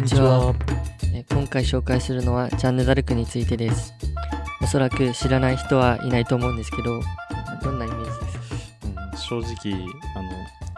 [0.00, 0.54] にちは。
[1.14, 3.94] え今回紹介するのはジャンヌ・ダルクについてです。
[4.62, 7.00] おそらく知らない人はいないと思うんですけど
[7.62, 9.74] どんなイメージですか、うん、正直
[10.16, 10.30] あの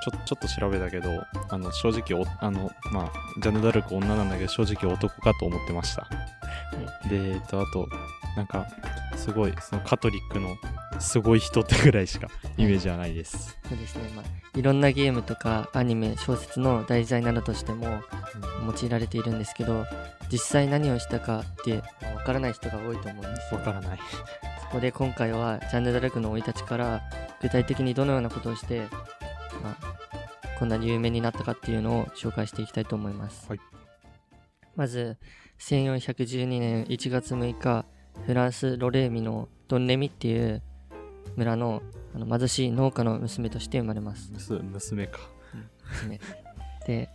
[0.03, 1.09] ちょちょっと調べたけど
[1.49, 6.09] あの正直おあの、まあ、ジャンヌ・ダルク女なんだけど正直男かと思ってました、は
[7.07, 7.89] い、で、えっと、あと
[8.37, 8.66] なんか
[9.29, 10.57] すごいそのカトリックの
[10.99, 18.01] すごい人ってぐらいしかイメージはないです、はい、そうですね、まあ、いろんなゲームとかアニメ小説の題材などとしても
[18.81, 19.85] 用いられているんですけど
[20.33, 21.83] 実際何をしたかって
[22.14, 23.99] わからない人が多いと思うんですわからない。
[24.63, 27.03] そこで今回はジャンヌ・ダルクの生い立ちから
[27.41, 28.86] 具体的にどのようなことをして、
[29.63, 33.61] まあ、こんなに有名になったかっていうのを紹介していきたいと思います、はい、
[34.77, 35.17] まず
[35.61, 37.86] 1412年1月6日
[38.27, 40.62] フランス・ロレーミのドンレミっていう
[41.36, 41.83] 村の
[42.14, 44.33] あの貧しい農家の娘として生まれます。
[44.33, 45.20] 娘か。
[46.03, 46.20] 娘。
[46.86, 47.11] で、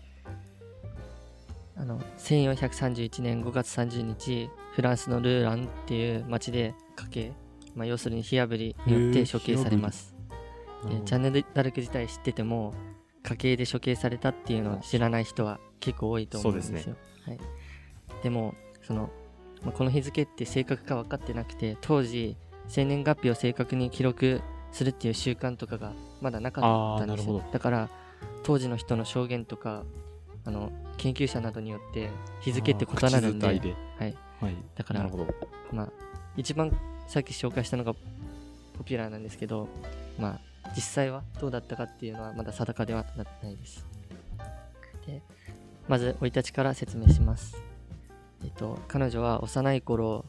[1.76, 7.32] あの、1431年5月30日、フランスのルーランっていう町で家系、
[7.76, 10.16] まあ、要するに火あぶりによって処刑されます。
[10.88, 12.74] で、チャンネルダルク自体知ってても、
[13.24, 16.78] 家系で処刑されたっていうのを知らない人は結構多いと思うんですよ。
[16.78, 17.40] で、ねはい、
[18.22, 19.10] でも、その、
[19.64, 27.44] まあ、この日付って正確か分かってなくて、当時、生年月日を正確に記録するっていう習慣とかがまだなかったんですよ。
[27.52, 27.90] だから
[28.44, 29.84] 当時の人の証言とか
[30.46, 32.10] あの研究者などによって
[32.42, 33.60] 日付って異なるんではい、
[34.00, 34.16] はい、
[34.76, 35.10] だから
[35.72, 35.90] まあ
[36.36, 36.76] 一番
[37.08, 37.94] さっき紹介したのが
[38.78, 39.68] ポピュラーなんですけど
[40.18, 40.40] まあ
[40.76, 43.86] 実際はどうだったかっていうのはまだ定かではないです。
[45.06, 45.22] で
[45.88, 47.58] まず生い立ちから説明します
[48.44, 50.26] えっと彼女は幼い頃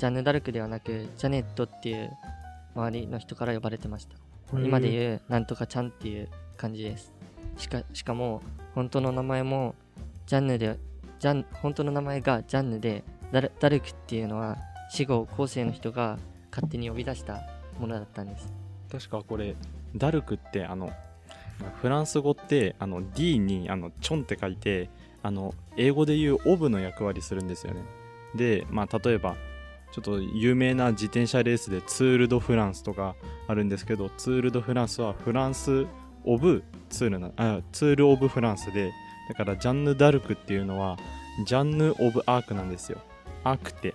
[0.00, 2.10] ジャンヌ・ダルクではなく、ジャネットっていう
[2.74, 4.16] 周りの人から呼ばれてました。
[4.58, 7.12] 今で言う、なんとかちゃんっていう感じです。
[7.58, 8.40] しかしかも、
[8.74, 9.74] 本当の名前も、
[10.24, 10.78] ジャンヌで、
[11.18, 14.56] ジャン本当の名前がジャンヌでダル、ダルクっていうのは、
[14.90, 16.18] 死後後世の人が
[16.50, 17.42] 勝手に呼び出した
[17.78, 18.50] ものだったんです。
[18.90, 19.54] 確かこれ、
[19.94, 20.90] ダルクってあの、
[21.82, 24.88] フランス語ってあの D にあのチョンって書いて
[25.22, 27.82] あの英語で言うオブの役割するんですよね。
[28.34, 29.36] で、まあ、例えば
[29.92, 33.16] ちょっと有名な自転車レースでツール・ド・フランスとか
[33.48, 35.86] あるんですけどツール・ド・フランスはフランス・
[36.24, 38.92] オブ・ツールなあツール・オブ・フランスで
[39.28, 40.96] だからジャンヌ・ダルクっていうのは
[41.44, 42.98] ジャンヌ・オブ・アークなんですよ。
[43.42, 43.94] アークって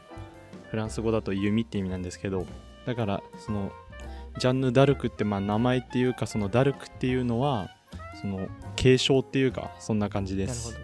[0.69, 2.45] フランス語だと弓って意味なんですけど
[2.85, 3.71] だからその
[4.39, 7.69] ジャンヌ・ダルクってまあ名前っていうかそのダルクっていうのは
[8.19, 10.77] その継承っていうかそんな感じです。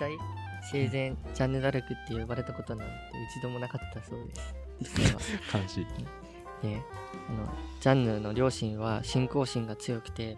[0.00, 0.18] 際
[0.62, 2.94] 生前ジャンヌ・ダルクって呼ばれたことなんて
[3.36, 4.34] 一度もなかったそうで
[4.86, 5.00] す。
[5.56, 5.86] 悲しい。
[6.62, 6.82] で
[7.28, 7.48] あの
[7.80, 10.36] ジャンヌの両親は信仰心が強くて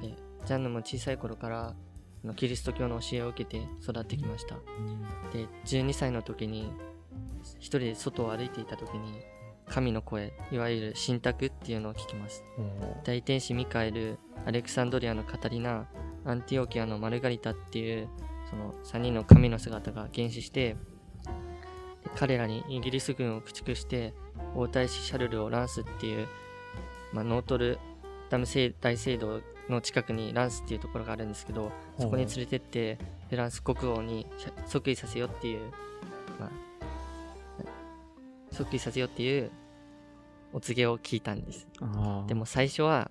[0.00, 0.14] で
[0.46, 4.56] ジャンヌも小さい頃からあのキリスト教の教えを受けて育ってきました、
[5.32, 6.72] で12歳の時に
[7.58, 9.22] 一人で外を歩いていた時に
[9.66, 12.42] 神の声いわゆる信託っていうのを聞きます、
[13.04, 15.88] 大天使ミカエルアレクサンドリアのカタリナ
[16.24, 18.08] アンティオキアのマルガリタっていう
[18.50, 20.76] その3人の神の姿が現死して
[22.16, 24.12] 彼らにイギリス軍を駆逐して
[24.54, 26.26] 王太子シャルルをランスっていう、
[27.12, 27.78] まあ、ノートル
[28.28, 28.46] ダム
[28.80, 34.26] 大聖堂の近くにランスっていうところがあるんですけどそこに連れてってフランス国王に
[34.66, 35.70] 即位させようっていう、
[36.38, 36.50] まあ、
[38.52, 39.50] 即位させようっていう
[40.52, 41.68] お告げを聞いたんです。
[42.26, 43.10] でも最初は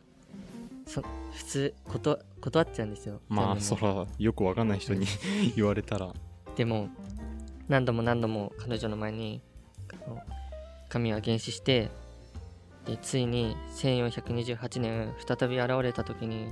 [0.90, 3.22] そ普通こと断っちゃうんですよ。
[3.30, 5.06] まあそらよくわかんない人に
[5.56, 6.12] 言われたら。
[6.56, 6.90] でも
[7.68, 9.40] 何度も何度も彼女の前に
[10.90, 11.92] 神は原始して
[12.86, 16.52] でついに1428年再び現れた時に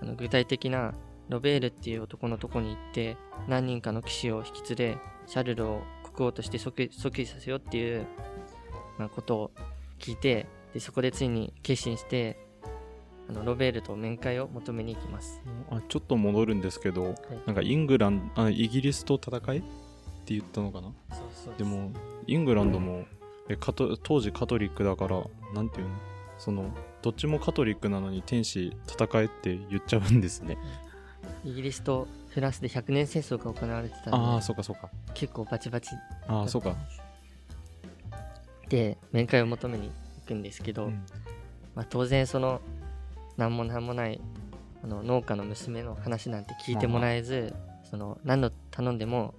[0.00, 0.94] あの具体的な
[1.28, 5.82] ロベールっていう男のとこに行って何人かの騎士を引き連れシャルルを
[6.14, 8.06] 国王として即位させようっていう、
[8.96, 9.50] まあ、ことを
[9.98, 12.45] 聞いてでそこでついに決心して
[13.28, 15.40] あのロベールと面会を求めに行きます。
[15.70, 17.14] あちょっと戻るんですけど、はい、
[17.46, 20.92] なんかイングランあイギリスと戦いって言ったのかな？
[21.58, 21.90] でも
[22.26, 23.04] イングランドも、
[23.48, 25.22] えカト当時カトリックだから
[25.54, 25.94] なんていうの？
[26.38, 26.70] その
[27.02, 30.58] どっちもカトリックなのに天使戦えって言っちゃうんですね。
[31.44, 34.90] イギリスとフランスで100年戦争が行われてたああそうかそうか。
[35.14, 35.90] 結構バチバチ
[36.28, 36.76] ああそうか。
[38.68, 39.90] で面会を求めに
[40.20, 41.04] 行くんですけど、うん、
[41.74, 42.60] まあ、当然その
[43.36, 44.20] 何も何もない
[44.82, 47.54] あの農家の娘の話なんて聞いてもらえず、
[47.90, 49.34] その何度頼んでも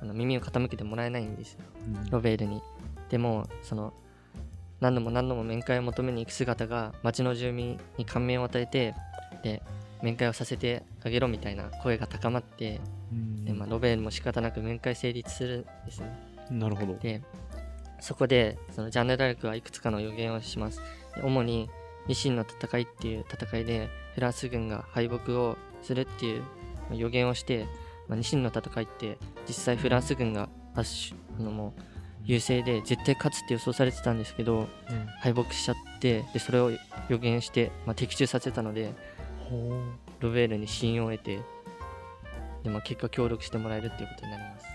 [0.00, 1.60] あの耳を傾けてもらえないんですよ、
[2.04, 2.62] うん、ロベールに。
[3.08, 3.92] でもその
[4.80, 8.94] 何度も何度も面会を求めに行く姿が町の住民に感銘を与えて
[9.42, 9.62] で
[10.02, 12.80] 面会をさせてあげろみたいな声が高まって、
[13.12, 16.38] うん、でまあ、ロベールも仕方なく面会成立するんですね。
[16.50, 16.94] なるほど。
[16.94, 17.22] で、
[18.00, 20.80] そこで、そのジャンヌ・ダルクはいくつかの予言をします。
[21.22, 21.68] 主に、
[22.08, 26.42] ニシンの戦いっていう戦いで、フランス軍が敗北をするっていう
[26.92, 27.66] 予言をして、
[28.08, 31.82] まあ、ニシンの戦いって実際フランス軍が圧あのもう
[32.24, 34.66] 優勢で絶対勝つって予想されてたんですけど、うん、
[35.20, 36.70] 敗北しちゃってでそれを
[37.08, 38.92] 予言して、まあ、的中させたので
[40.20, 41.40] ロベールに信用を得て
[42.64, 44.67] で、まあ、結果協力してもらえるっていうことになります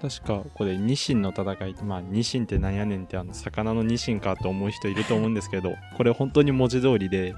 [0.00, 7.34] 確かこれニシンの戦いまあニシンってなんやねんってあの魚のニシンかと思う人いると思うんですけど これ本当に文字通りで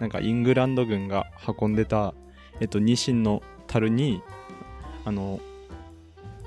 [0.00, 1.26] なんかイングランド軍が
[1.60, 2.14] 運んでた、
[2.60, 4.22] えっと、ニシンの樽に
[5.04, 5.40] あの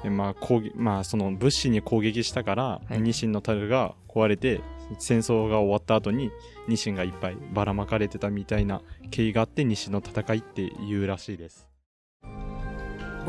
[0.05, 4.61] まあ攻撃まあ、その物資に攻撃したから、はい、ニシンの樽が壊れて
[4.97, 6.31] 戦争が終わった後に
[6.67, 8.81] ニシンがいっぱいばらまかれてたみたいな
[9.11, 11.68] 経緯があってニシンの戦いっていうらしいです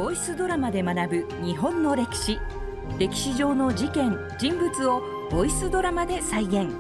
[0.01, 2.39] ボイスドラマで学ぶ日本の歴史
[2.99, 6.71] 歴史上の事件人物をボイスドラマで再現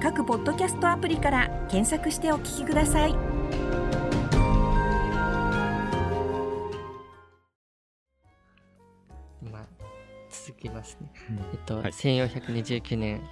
[0.00, 3.16] 各ポッドキャストアプリから検索してお聞きください。
[10.30, 11.10] 続きますね。
[11.30, 13.22] うん、えっと、はい、1429年、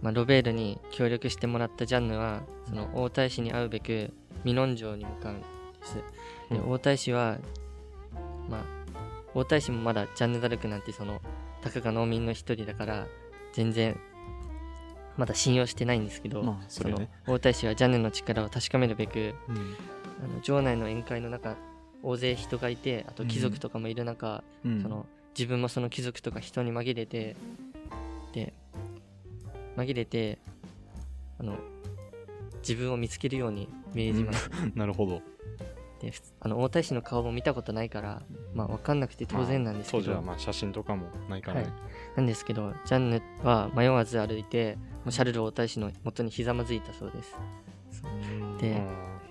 [0.00, 4.12] まあ、ロベールに協力してもらったジャンヌは、その王太子に会うべく、
[4.44, 5.46] ミノン城に向かうんで
[5.82, 5.96] す。
[6.50, 7.38] で、王太子は、
[8.48, 8.64] まあ、
[9.34, 11.20] 王太子もまだジャンヌ・ダルクなんてその、
[11.62, 13.06] たかが農民の一人だから、
[13.52, 13.98] 全然、
[15.16, 19.76] まだ信用してないんですけど、まあそ、ね、その王太子はジャンヌの力を確かめるべく、うん、
[20.24, 21.56] あの城内の宴会の中
[22.02, 25.06] 大勢人がいてあと貴族とかもいる中、うん、その
[25.36, 27.36] 自分もその貴族とか人に紛れて
[28.32, 28.52] で
[29.76, 30.38] 紛れて
[31.38, 31.56] あの
[32.58, 35.22] 自分を見つけるように命じます、 なるほど
[36.04, 38.22] であの大太子の顔も見たことないから
[38.54, 41.72] まあ分かんなくて当然なんですけど、まあ、当時はまあ写真とかもないからね、はい、
[42.16, 44.78] なんですけどジャンヌは迷わず歩いて
[45.08, 47.36] シャルル王太子の元にひざまずいたそうです。
[48.60, 48.80] で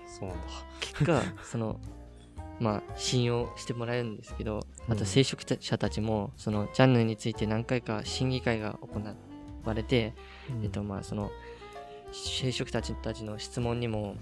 [0.06, 0.46] そうなんだ。
[0.80, 1.80] 結果 その
[2.60, 9.00] まあ、信用してもらえるんですけど、あと聖職者たちも、そのジャンヌについて何回か審議会が行
[9.64, 10.14] われて、
[10.50, 11.30] うん、えっと、まあ、その、
[12.12, 14.14] 聖職たちたちの質問にも、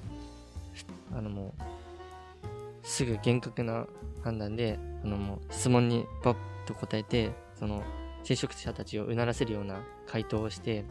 [1.14, 1.62] あのもう、
[2.82, 3.86] すぐ厳格な
[4.22, 6.36] 判断で、あのもう質問にバッ
[6.66, 7.82] と答えて、その、
[8.24, 10.84] 聖職者たちをうならせるような回答をして、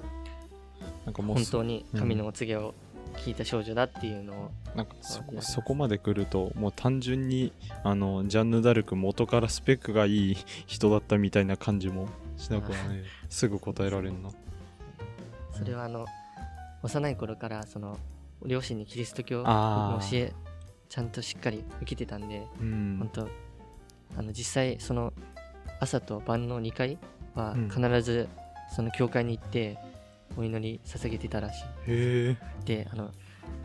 [1.06, 2.74] なんかもう本当に神のお告げを
[3.18, 7.54] 聞いた少女だっていうのをなんかそそこまで来るともう単純に
[7.84, 14.30] あのジャンヌ・ダルク元からスペックがいい人だったみたいな感じもしなくはね すぐ答えられるな。
[15.52, 16.06] それはあの
[16.82, 17.98] 幼い頃からその
[18.46, 20.34] 両親にキリスト教の教え
[20.92, 23.30] ちゃんとしっかり受けてたんで、うん、本当
[24.18, 25.14] あの実際その
[25.80, 27.00] 朝と晩の2回
[27.34, 28.28] は必ず
[28.72, 29.78] その教会に行って、
[30.38, 32.36] お祈り捧げてたらしい。
[32.66, 33.12] で、あの、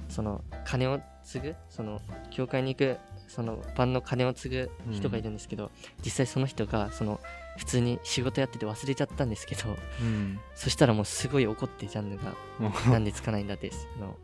[0.08, 2.00] その、金を継ぐ、その、
[2.31, 2.99] 教会に行く、
[3.29, 5.70] その、晩の金を継ぐ人がいるんですけど、うん、
[6.05, 7.20] 実際その人が、その、
[7.56, 12.34] 普通に仕事やってて忘れちゃったんですけど、うん、そしたらもうすごい怒ってジャンヌが、
[12.90, 14.17] なんでつかないんだって、その、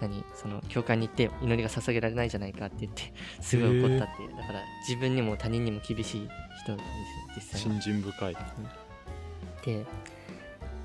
[0.00, 4.30] 何その教会に行って祈りが捧げられないじゃないかって言って すごい怒ったっていう。
[4.36, 6.28] だから自分にも他人にも厳しい
[6.62, 6.84] 人なんですよ
[7.36, 8.36] 実際信心深い。
[9.64, 9.84] で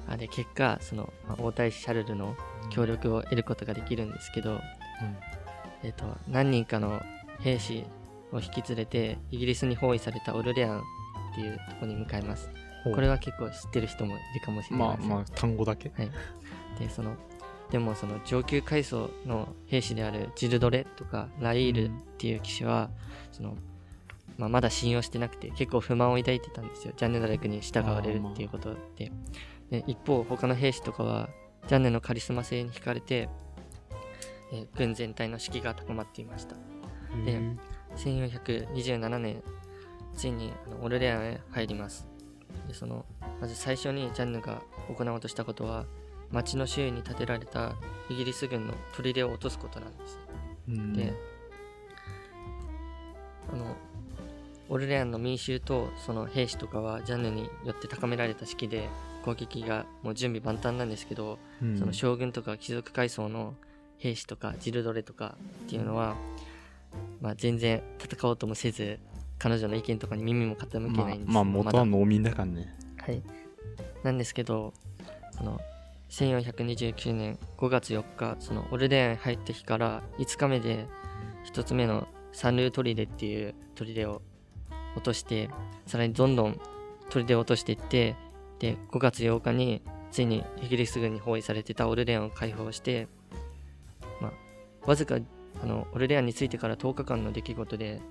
[0.08, 2.36] あれ結果その、まあ、王太子シャルルの
[2.70, 4.60] 協力を得ることができるんですけど、うん、
[5.84, 7.02] えーと、何人かの
[7.40, 7.86] 兵士
[8.32, 10.82] を引き連れてイギリスに包囲されたオルレアンっ
[11.36, 12.50] ていうところに向かいます。
[12.84, 15.92] これは結構知ってる人もいるかもしれないまあまあ単語だけ。
[15.96, 16.12] はい。
[16.80, 17.16] でその
[17.74, 21.90] でもその上級階層の兵士であるジルドレとかライールっ
[22.20, 22.92] ていう騎士は、
[23.32, 23.56] その
[24.38, 26.94] まあ、まだ信用してなくて結構不満を抱いてたんですよ。
[26.96, 29.12] ジャンヌダレクに従われるっていうことで。
[29.72, 31.30] で一方他の兵士とかは
[31.68, 33.28] ジャンヌのカリスマ性に惹かれて、
[34.52, 36.56] えー、軍全体の士気が高まっていました。
[37.26, 37.42] で
[37.96, 39.42] 1427年
[40.16, 42.08] ついにあのオルレアンへ入ります。
[42.68, 43.04] でその
[43.42, 44.62] まず最初にジャンヌが
[44.96, 45.88] 行おうとしたことは
[46.34, 47.76] 町の周囲に建てられた
[48.10, 50.20] イギリス軍の砦を落とすことなんです。
[50.68, 51.14] で
[53.52, 53.76] あの
[54.70, 58.90] オルレアンの民衆とその兵士とかはジャンヌによって高められた士気で
[59.24, 63.54] 攻撃がもう準備万端なんですけど、うん、その将軍とか貴族階層の
[64.00, 65.36] 兵士とかジルドレとか
[65.66, 66.16] っていうのは、
[67.22, 69.00] まあ、全然戦おうともせず
[69.38, 72.74] 彼女の意見とかに耳も傾けないんですまあ、まあ、元は農民だからね。
[72.98, 73.22] はい。
[74.04, 74.74] なんですけど
[75.38, 75.60] その
[76.14, 80.86] 1429年5月4日そのオルレアン入った日から5日目で
[81.52, 84.22] 1つ目のサンルー砦っていう砦を
[84.96, 85.50] 落として
[85.88, 86.60] さらにどんどん
[87.10, 88.16] 砦を落としていって
[88.60, 93.08] で5月8日についにイギリス軍に包囲されてたオルレアンを解放して、
[94.22, 95.18] まあ、わずか
[95.64, 98.02] あのオルレアンについてから10日間の出来事で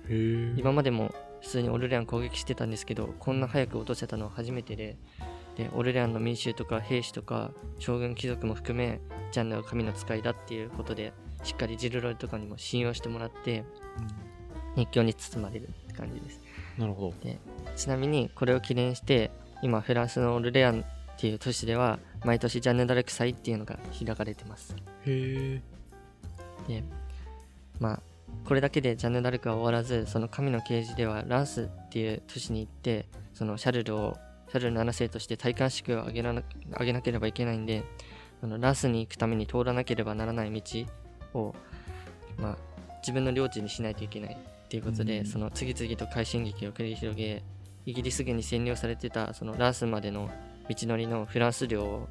[0.57, 4.97] 今までも普通にオルレアン攻撃してたんですけどこんな早く落とせたのは初めてで
[5.55, 8.99] でオルレアンの民衆とか兵士とか将軍貴族も含め
[9.31, 13.63] ジャンヌは神の使いだっていうことでしっかりジルロイとかにも信用してもらって
[14.75, 16.39] 熱狂に包まれるって感じです。
[16.77, 17.29] なるほど。
[17.75, 19.31] ちなみにこれを記念して
[19.61, 20.83] 今フランスのオルレアンっ
[21.17, 24.75] ていう都市では毎年ジャンヌ・ダルク祭っていうのが開かれてます。
[25.05, 25.61] へえ。
[26.67, 26.83] で
[27.79, 27.99] まあ
[28.45, 34.17] これだけでジャンヌ・ダルクは終わらずその神の啓示ではランスっていう都市に行ってそのシャルルを
[34.53, 36.43] シャルル7世として戴冠式を挙げらな
[36.73, 37.83] 挙げなければいけないんで
[38.39, 40.85] そのランスに行くために通らなければならない道
[41.33, 41.55] を、
[42.37, 42.57] まあ、
[42.99, 45.25] 自分の領地にしないといけないっていうことで、うん。
[45.25, 47.41] その次々と快進撃を繰り広げ
[47.87, 50.29] イギリス軍に占領されてたそのランスまでの
[50.69, 52.07] 道のりのフランス領を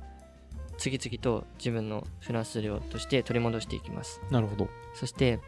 [0.78, 4.20] 次々と自分のフランス領として取り戻していきます。
[4.32, 4.68] なるほど。
[4.94, 5.38] そして、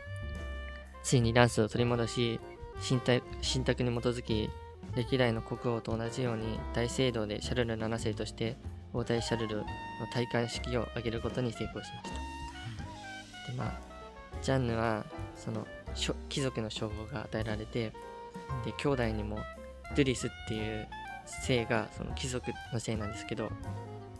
[1.02, 2.40] ついにランスを取り戻し、
[2.80, 4.48] 信託に基づき、
[4.96, 8.56] 歴代の国王と同じように大聖堂でシャルル7世として
[8.92, 9.64] 王太シャルルの
[10.12, 13.50] 戴冠式を挙げることに成功しました。
[13.50, 13.80] で、まあ、
[14.40, 15.04] ジャンヌは、
[15.36, 15.66] その、
[16.28, 17.92] 貴族の称号が与えられて、
[18.64, 19.38] で、兄弟にも、
[19.96, 20.88] ドゥリスっていう
[21.42, 23.50] 姓が、その貴族の姓なんですけど、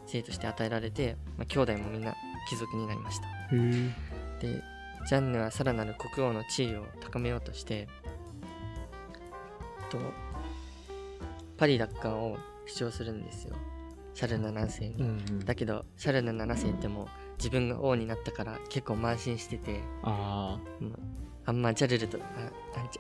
[0.07, 2.15] 姓として与えられて、まあ、兄弟もみんな
[2.49, 3.27] 貴族になりました。
[4.41, 4.63] で
[5.07, 7.89] ジャンヌはさらなる国王の地位を高めようとして
[9.91, 9.99] と
[11.57, 13.57] パリ奪還を主張するんですよ。
[14.15, 15.45] シャルル7世に、うんうん。
[15.45, 17.07] だけどシャルル7世ってもう
[17.37, 20.93] 自分が王になったから結構慢心しててあもう
[21.47, 22.19] あんまジャルルと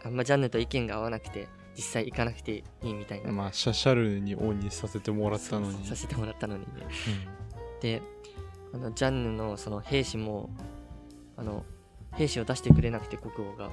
[0.04, 5.84] あんまジャンヌと意見が合わなくて実際行かなくていいみたいな、あまあシャシャルに王にさせてもらったのに。
[5.84, 6.62] させてもらったのに。
[6.62, 6.68] ね
[7.80, 8.02] で
[8.72, 10.50] あのジャンヌのその兵士も
[11.36, 11.64] あの
[12.14, 13.70] 兵士を出してくれなくて国王が。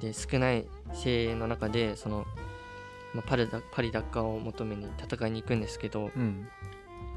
[0.00, 2.24] で少ない精鋭の中でその、
[3.14, 6.48] まあ、パリだパリ奪還を求めに戦いに行くんですけどあうん。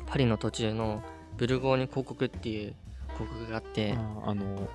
[0.06, 1.04] パリの途中の
[1.38, 2.76] ブルゴーニュ公国っていう
[3.18, 4.68] 公国があってああの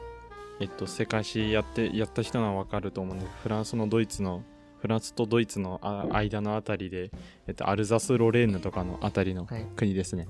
[0.61, 4.43] えっと世界史やってやった人ならわかると思うんでフランスのドイツの
[4.81, 7.11] フランスとドイツのあ間のあたりで、
[7.47, 9.67] えっと、アルザス・ロレーヌとかのあたりのはい。
[9.75, 10.29] 国ですね、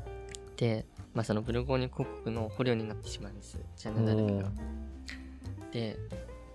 [0.56, 3.58] で、まあ、そのブルゴーニュ公国の捕虜になってしまうんです。
[3.76, 4.50] ジャンヌ・ダルクが
[5.72, 5.98] で、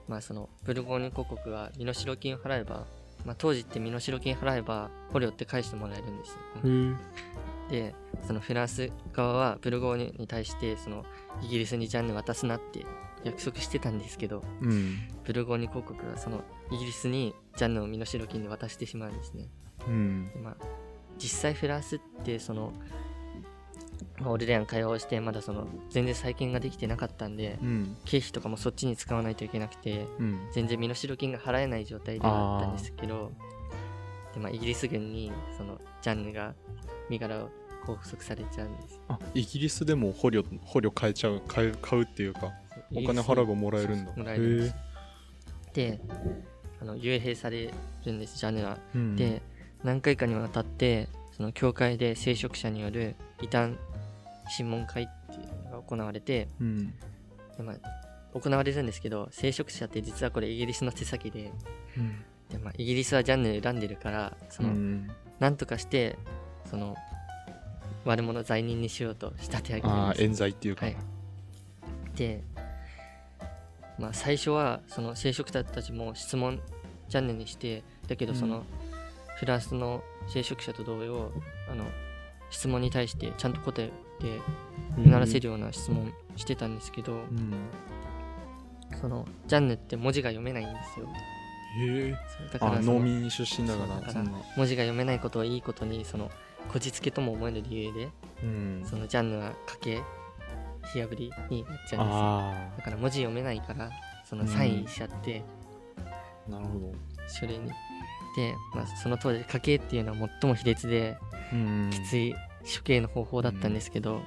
[0.07, 2.85] まあ、そのブルゴーニュ公国は身代金を払えば、
[3.25, 6.97] まあ、当時って身代金払えば捕虜って返してもらえるんですよ、
[7.69, 7.95] で
[8.27, 11.05] そのフランス側はブルゴーニュに対してその
[11.41, 12.85] イギリスにジャンヌ渡すなって
[13.23, 14.97] 約束してたんですけどうん。
[15.23, 19.47] ブルゴーニュ公国はそのイギリスにジャンヌを身代金で渡してしまうんですね。
[19.87, 20.31] うん。
[20.33, 20.55] で、まあ、
[21.17, 22.73] 実際フランスってその、
[24.21, 27.97] まあ、オルレアン解放してまだその全然再建ができてなかったんでうん。
[28.05, 30.39] 経費とかもそっちに使わないといけなくてうん。
[30.53, 33.31] 全然身代金が払えない状態ではあったんですけど
[34.33, 36.53] で、まあ、イギリス軍にそのジャンヌが
[37.09, 37.49] 身柄を
[37.85, 39.01] 拘束されちゃうんです。
[39.09, 42.51] あイギリスでも捕虜捕虜買えちゃう買う買うっていうか
[42.95, 44.11] お金払えばもらえるんだ。
[44.15, 44.73] もらえるん
[45.73, 45.99] で
[46.79, 47.71] あの幽閉され
[48.05, 48.77] るんですジャンヌは。
[48.93, 49.41] うん、で
[49.83, 53.73] 何回かにわたってその教会で聖職者による異端
[54.51, 56.93] 審問会っていうのが行われてうん。
[57.57, 61.51] で、まあ、行われるんですけど聖職者って実はこれイギリスの手先で
[61.97, 62.23] うん。
[62.49, 65.09] で、まあ、イギリスはジャンヌ選んでるからその、うん。
[65.39, 66.17] なんとかして
[66.65, 66.95] その
[68.05, 70.97] 悪者罪人にしようと仕立て上げああ冤罪っていうか、はい。
[72.15, 72.43] で、
[73.99, 76.59] まあ、最初はその聖職者たちも質問
[77.09, 78.63] ジャンヌにしてだけどその、うん。
[79.41, 81.31] フランスの聖職者と同様
[81.67, 81.85] あの
[82.51, 83.87] 質問に対してちゃんと答え
[84.19, 84.39] て
[84.97, 87.53] うならせるような質問してたんですけど、うん。
[88.99, 91.07] そのジャンヌって文字が読めないんですよ。
[91.79, 92.15] へえ。
[92.51, 94.23] だかあら農民出身だから
[94.57, 96.29] 文字が読めないことをいいことにその
[96.71, 98.09] こじつけとも思える理由で
[98.43, 98.83] うん。
[98.85, 100.01] そのジャンヌは家計
[100.93, 102.05] 火破りになっちゃうんですよ。
[102.05, 103.89] あだから文字読めないから
[104.25, 105.43] そのサインしちゃって、
[106.47, 106.93] あなるほど。
[107.27, 107.71] 書類に
[108.35, 111.17] で、まあ、その当時家計っていうのは最も卑劣で
[111.51, 112.33] うんきつい
[112.63, 114.21] 処刑の方法だったんですけど、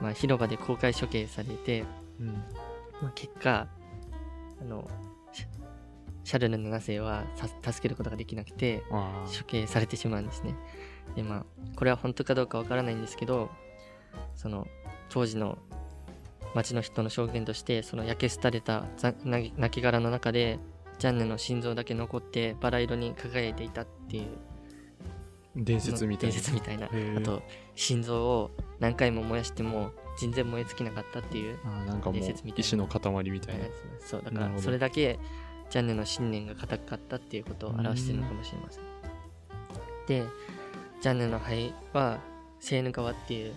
[0.00, 1.84] まあ、広場で公開処刑されて、
[2.20, 2.44] うん。
[3.02, 3.66] まあ、結果
[4.60, 4.88] あの
[6.24, 10.54] シャルル7世はさ助けることができなくてあ処刑されてしまうんですね。
[11.14, 11.44] でまあ
[11.76, 13.50] これは本当かどうかわからないんですけど
[14.34, 14.66] その
[15.10, 15.58] 当時の
[16.54, 19.12] 町の人の証言としてその焼け廃れた亡
[19.82, 20.58] 骸の中で
[20.98, 24.24] ジャンヌの心臓だけ残ってバラ色に輝いていたっていう。
[25.56, 26.32] 伝説みたいな。
[26.32, 26.86] 伝説みたいな。
[26.86, 27.42] あと
[27.74, 31.58] 心臓を何回も燃やしても全然燃え尽きなかったっていう
[32.12, 32.60] 伝説みたいな。
[32.60, 33.64] 石の塊みたいな。
[34.00, 35.18] そうだからそれだけ
[35.70, 38.82] ジャンヌの信念が固かったっていうことを表してるのかもしれません。
[40.06, 40.24] で
[41.00, 42.20] ジャンヌの肺は
[42.60, 43.54] セーヌ川っていう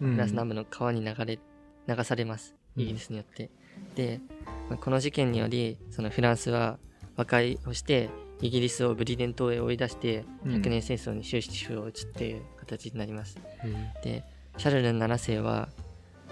[0.00, 0.12] うん。
[0.12, 1.38] フランス南部の川に流れ
[1.86, 2.54] 流されます。
[2.76, 2.82] うん。
[2.82, 3.50] イギリスによって、
[3.94, 4.20] で
[4.68, 6.78] まあこの事件によりそのフランスは
[7.16, 8.10] 和解をして
[8.40, 10.52] イギリスをブリデン島へ追い出してうん。
[10.54, 14.24] 100年戦争に終止符を打つっていう形になります、へーで
[14.56, 15.68] シャルル7世は、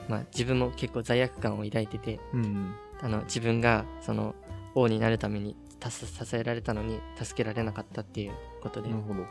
[0.09, 4.35] まあ、自分も結構罪悪感を抱いててうんあの自分がその
[4.75, 8.89] 王になるために支えられたのに助けられなかったっていうことで。
[8.89, 9.25] なるほど。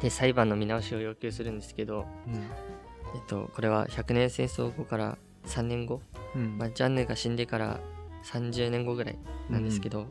[0.00, 2.34] で裁判の見直しを要求するんですけど、うん。
[2.34, 2.40] えっ
[3.28, 6.00] と、これは100年戦争後から3年後、
[6.34, 6.58] うん。
[6.58, 7.80] まあ、ジャンヌが死んでから
[8.24, 10.06] 30年後ぐらいなんですけど、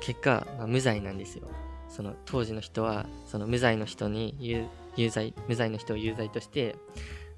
[0.00, 1.48] 結果、まあ、無罪なんですよ。
[1.88, 6.74] その当時の人はその無罪の人に有有罪無罪の人を有罪として、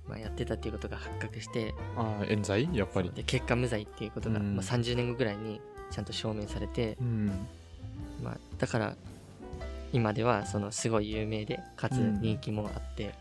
[0.08, 2.68] まあ、やってたっていうことが発覚してああ冤罪？
[2.72, 3.10] やっぱり。
[3.14, 4.56] で結果無罪っていうことが、うん。
[4.56, 5.60] まあ、30年後ぐらいに
[5.90, 7.26] ちゃんと証明されて、うん。
[8.22, 8.96] まあ、だから
[9.92, 12.20] 今ではそのすごい有名でかつうん。
[12.20, 13.14] 人気もあって、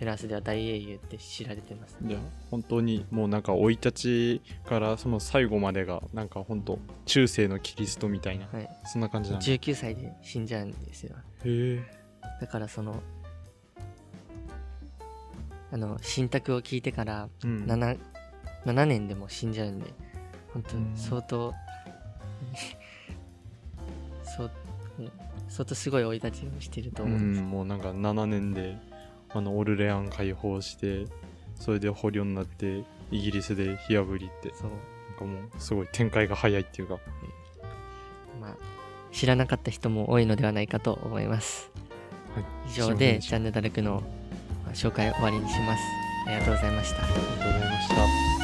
[0.00, 2.18] フランスでは大英雄って知られてますいや
[2.50, 9.46] 本当にもうなんか生い立ちからその最後までがなんか本当中世のキリストみたいなはい、そんな感じなんだ。
[9.46, 11.16] へ19歳で死んじゃうんですよ。
[11.44, 11.82] え。
[12.40, 13.02] だからその
[15.70, 17.64] あの信託を聞いてからうん。
[17.64, 17.98] 7,
[18.64, 19.92] 7年でも死んじゃうんで
[20.54, 20.92] 本当うん。
[20.96, 21.54] 相当
[24.24, 24.50] そう
[24.98, 25.10] ね
[25.48, 28.78] 相当すごい生い立ちをしてるとう思うんです、んもうなんか7年で
[29.32, 31.06] あのオルレアン解放して
[31.54, 34.70] それで捕虜になってイギリスで火あぶりってそう。
[34.70, 36.98] なんかもうすごい展開が早いっていうか。
[38.40, 38.56] まあ
[39.12, 41.70] 知らなかった人も多いのではないかと思います。
[42.34, 42.44] はい。
[42.70, 43.30] 以上ででした。
[43.30, 44.02] ジャンヌ・ダルクの
[44.64, 45.82] まあ紹介を終わりにします。
[46.26, 47.04] ありがとうございました。
[47.04, 47.88] ありがとうございまし
[48.36, 48.39] た